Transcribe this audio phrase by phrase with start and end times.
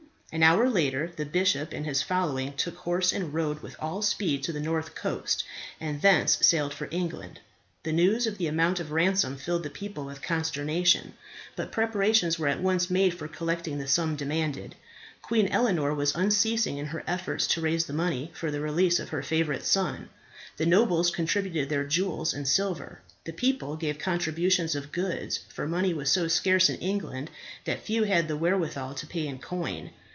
[0.33, 4.43] An hour later the bishop and his following took horse and rode with all speed
[4.43, 5.43] to the north coast,
[5.77, 7.41] and thence sailed for England.
[7.83, 11.15] The news of the amount of ransom filled the people with consternation;
[11.57, 14.75] but preparations were at once made for collecting the sum demanded.
[15.21, 19.09] Queen Eleanor was unceasing in her efforts to raise the money for the release of
[19.09, 20.07] her favourite son.
[20.55, 25.93] The nobles contributed their jewels and silver; the people gave contributions of goods, for money
[25.93, 27.29] was so scarce in England
[27.65, 29.89] that few had the wherewithal to pay in coin.